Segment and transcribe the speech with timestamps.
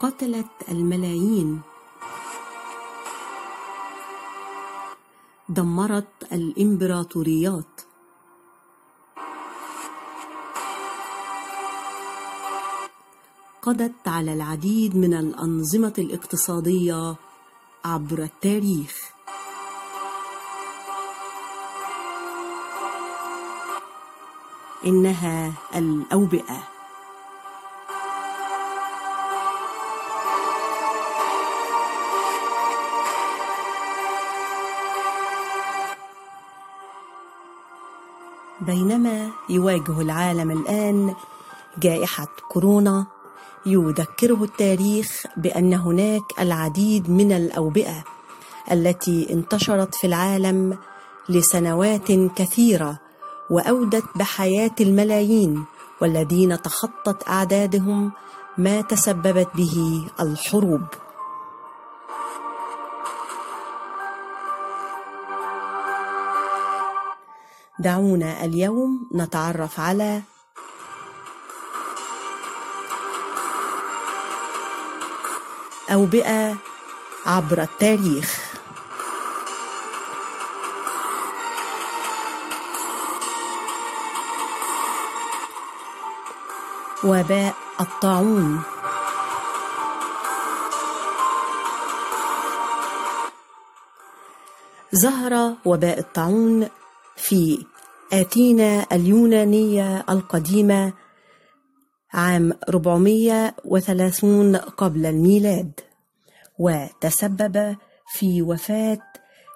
[0.00, 1.60] قتلت الملايين.
[5.48, 7.80] دمرت الإمبراطوريات.
[13.62, 17.14] قضت على العديد من الأنظمة الاقتصادية
[17.84, 19.10] عبر التاريخ.
[24.86, 26.77] إنها الأوبئة.
[38.60, 41.14] بينما يواجه العالم الآن
[41.78, 43.06] جائحة كورونا
[43.66, 48.04] يذكره التاريخ بأن هناك العديد من الأوبئة
[48.72, 50.78] التي انتشرت في العالم
[51.28, 52.98] لسنوات كثيرة
[53.50, 55.64] وأودت بحياة الملايين
[56.00, 58.12] والذين تخطت أعدادهم
[58.58, 60.82] ما تسببت به الحروب.
[67.78, 70.22] دعونا اليوم نتعرف على
[75.92, 76.56] أوبئة
[77.26, 78.48] عبر التاريخ.
[87.04, 88.62] وباء الطاعون.
[94.94, 96.68] ظهر وباء الطاعون
[97.28, 97.64] في
[98.12, 100.92] آثينا اليونانية القديمة
[102.12, 105.72] عام 430 قبل الميلاد
[106.58, 107.76] وتسبب
[108.12, 108.98] في وفاة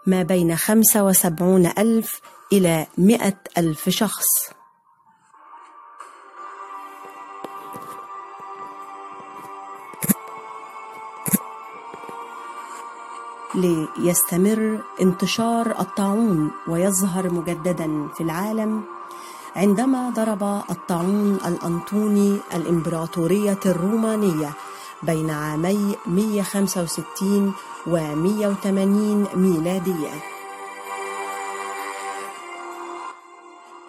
[0.06, 2.20] ما بين 75 ألف
[2.52, 4.26] إلى 100 ألف شخص.
[13.54, 18.82] ليستمر انتشار الطاعون ويظهر مجددا في العالم
[19.56, 24.52] عندما ضرب الطاعون الأنطوني الإمبراطورية الرومانية
[25.02, 27.52] بين عامي 165
[27.86, 30.10] و 180 ميلادية.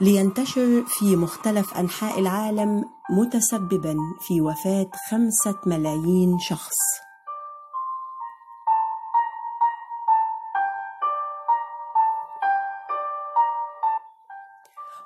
[0.01, 6.77] لينتشر في مختلف أنحاء العالم متسببا في وفاة خمسة ملايين شخص.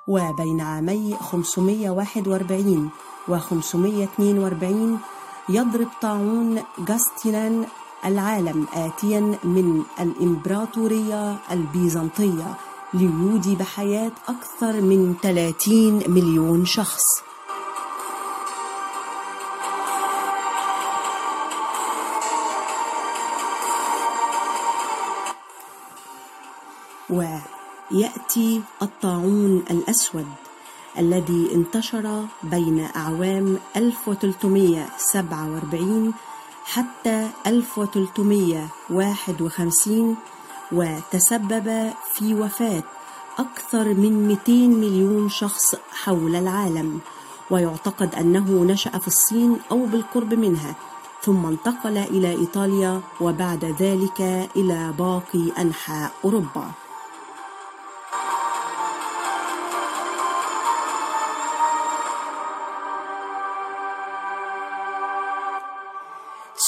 [0.08, 2.90] وبين عامي 541
[3.28, 4.98] و 542
[5.48, 7.64] يضرب طاعون جاستينان
[8.04, 12.54] العالم آتيا من الإمبراطورية البيزنطية
[12.94, 17.27] ليودي بحياة أكثر من 30 مليون شخص.
[27.92, 30.26] ويأتي الطاعون الأسود
[30.98, 36.14] الذي انتشر بين أعوام 1347
[36.64, 40.16] حتى 1351
[40.72, 42.82] وتسبب في وفاة
[43.38, 47.00] أكثر من 200 مليون شخص حول العالم.
[47.50, 50.74] ويعتقد أنه نشأ في الصين أو بالقرب منها
[51.22, 54.20] ثم انتقل إلى إيطاليا وبعد ذلك
[54.56, 56.70] إلى باقي أنحاء أوروبا.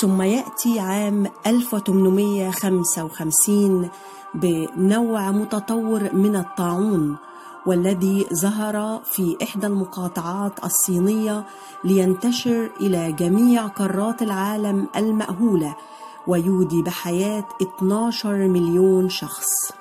[0.01, 3.89] ثم يأتي عام 1855
[4.35, 7.17] بنوع متطور من الطاعون
[7.67, 11.45] والذي ظهر في إحدى المقاطعات الصينية
[11.85, 15.77] لينتشر إلى جميع قارات العالم المأهولة
[16.27, 19.80] ويودي بحياة 12 مليون شخص.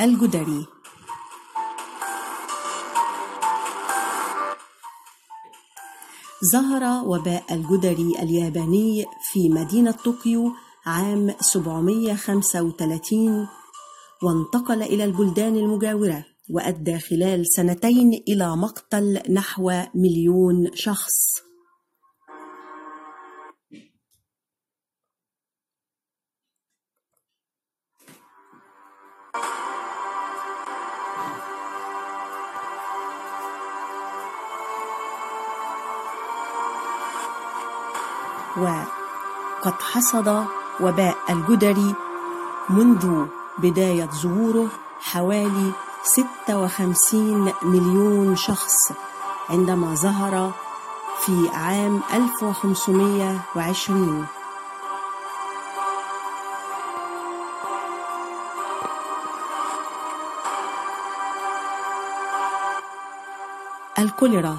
[0.00, 0.66] الجدري.
[6.52, 10.52] ظهر وباء الجدري الياباني في مدينة طوكيو
[10.86, 13.48] عام 735
[14.22, 21.49] وانتقل إلى البلدان المجاورة وأدى خلال سنتين إلى مقتل نحو مليون شخص.
[38.56, 40.44] وقد حصد
[40.80, 41.94] وباء الجدري
[42.70, 43.26] منذ
[43.58, 44.68] بداية ظهوره
[45.00, 48.92] حوالي 56 مليون شخص
[49.50, 50.52] عندما ظهر
[51.26, 54.26] في عام 1520
[63.98, 64.58] الكوليرا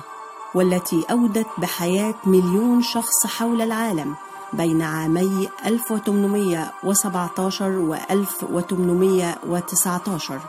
[0.55, 4.15] والتي أودت بحياة مليون شخص حول العالم
[4.53, 10.39] بين عامي 1817 و 1819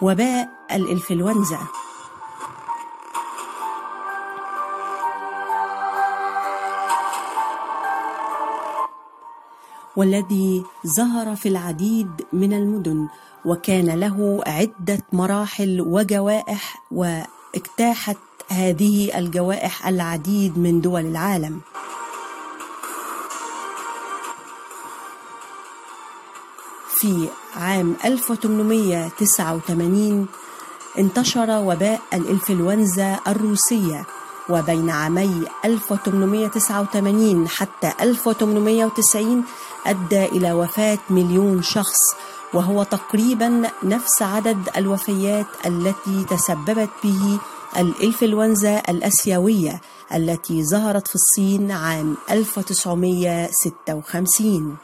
[0.00, 1.58] وباء الإنفلونزا.
[9.96, 13.08] والذي ظهر في العديد من المدن
[13.44, 18.16] وكان له عدة مراحل وجوائح واجتاحت
[18.48, 21.60] هذه الجوائح العديد من دول العالم.
[27.00, 30.26] في عام 1889
[30.98, 34.06] انتشر وباء الإنفلونزا الروسية
[34.50, 39.44] وبين عامي 1889 حتى 1890
[39.86, 41.98] أدى إلى وفاة مليون شخص
[42.54, 47.38] وهو تقريبا نفس عدد الوفيات التي تسببت به
[47.76, 49.80] الإنفلونزا الأسيوية
[50.14, 54.76] التي ظهرت في الصين عام 1956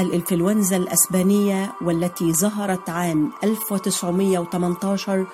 [0.00, 5.26] الإنفلونزا الأسبانية والتي ظهرت عام 1918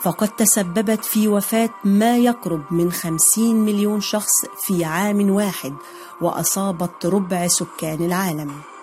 [0.00, 5.74] فقد تسببت في وفاة ما يقرب من 50 مليون شخص في عام واحد
[6.20, 8.73] وأصابت ربع سكان العالم.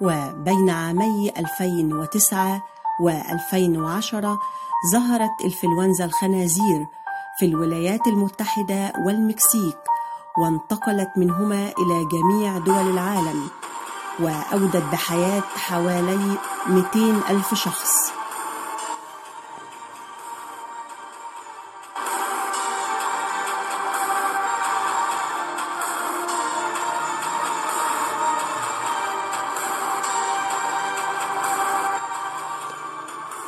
[0.00, 2.62] وبين عامي 2009
[3.02, 4.26] و2010
[4.92, 6.86] ظهرت إنفلونزا الخنازير
[7.38, 9.78] في الولايات المتحدة والمكسيك
[10.38, 13.48] وانتقلت منهما إلى جميع دول العالم
[14.20, 16.36] وأودت بحياة حوالي
[16.68, 18.17] 200 ألف شخص.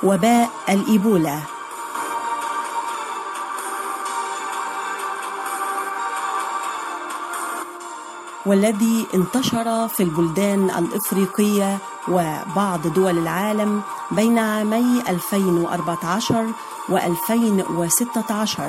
[0.02, 1.38] وباء الإيبولا.
[8.46, 16.46] والذي انتشر في البلدان الإفريقية وبعض دول العالم بين عامي 2014
[16.88, 18.60] و2016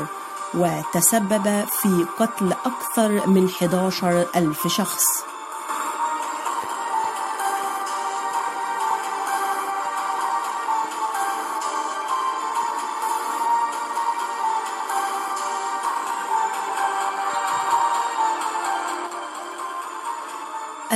[0.54, 5.31] وتسبب في قتل أكثر من 11 ألف شخص.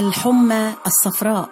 [0.05, 1.49] الحمى الصفراء.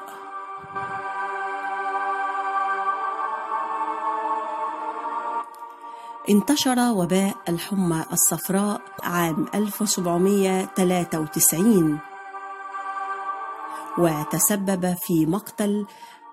[6.30, 12.00] انتشر وباء الحمى الصفراء عام 1793
[13.98, 15.86] وتسبب في مقتل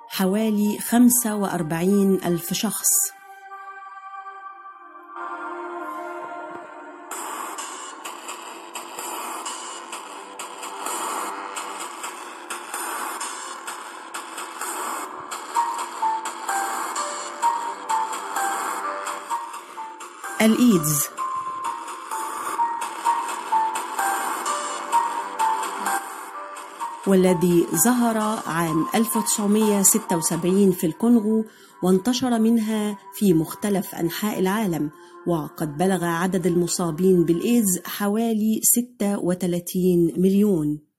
[0.08, 3.19] حوالي 45 ألف شخص.
[20.42, 21.04] الإيدز.
[27.06, 31.44] والذي ظهر عام 1976 في الكونغو
[31.82, 34.90] وانتشر منها في مختلف أنحاء العالم
[35.26, 40.89] وقد بلغ عدد المصابين بالإيدز حوالي 36 مليون.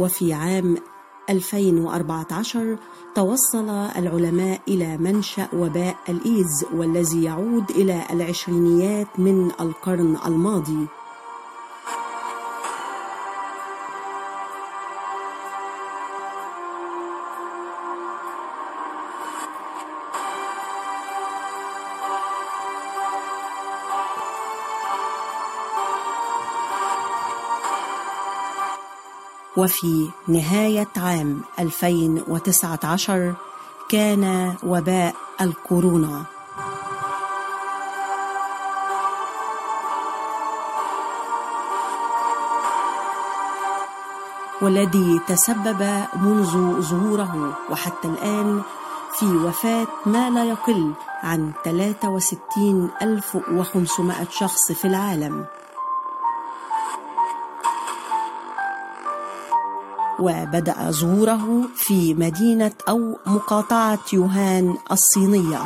[0.00, 0.76] وفي عام
[1.30, 2.76] 2014
[3.14, 10.86] توصل العلماء إلى منشأ وباء الإيدز والذي يعود إلى العشرينيات من القرن الماضي.
[29.60, 33.34] وفي نهاية عام 2019
[33.88, 36.24] كان وباء الكورونا.
[44.62, 48.62] والذي تسبب منذ ظهوره وحتى الآن
[49.18, 55.46] في وفاة ما لا يقل عن 63500 شخص في العالم.
[60.20, 65.62] وبدأ ظهوره في مدينة أو مقاطعة يوهان الصينية.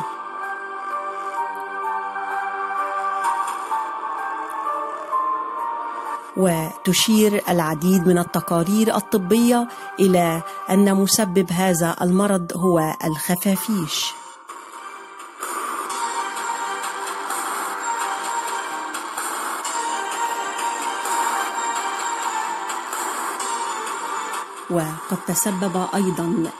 [6.37, 9.67] وتشير العديد من التقارير الطبية
[9.99, 14.24] إلى أن مسبب هذا المرض هو الخفافيش.
[24.69, 26.51] وقد تسبب أيضا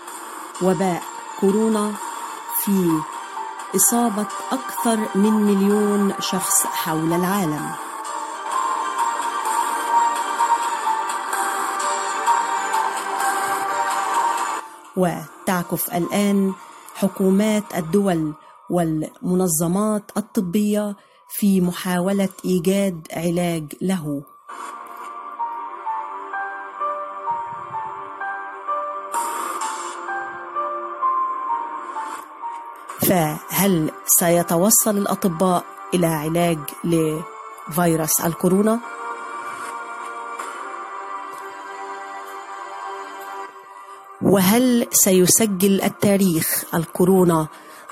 [0.61, 1.03] وباء
[1.39, 1.93] كورونا
[2.63, 3.01] في
[3.75, 7.71] إصابة أكثر من مليون شخص حول العالم.
[14.97, 16.53] وتعكف الآن
[16.95, 18.33] حكومات الدول
[18.69, 20.95] والمنظمات الطبية
[21.29, 24.34] في محاولة إيجاد علاج له.
[33.15, 38.79] فهل سيتوصل الأطباء إلى علاج لفيروس الكورونا؟
[44.21, 47.47] وهل سيسجل التاريخ الكورونا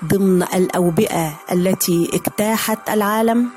[0.05, 3.49] ضمن الأوبئة التي اجتاحت العالم؟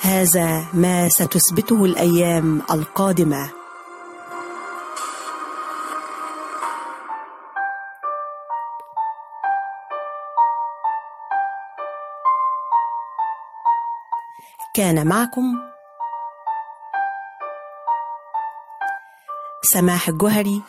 [0.00, 3.57] هذا ما ستثبته الأيام القادمة.
[14.78, 15.44] كان معكم
[19.62, 20.62] سماح الجهري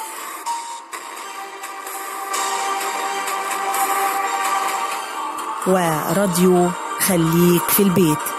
[5.67, 8.38] وراديو خليك في البيت.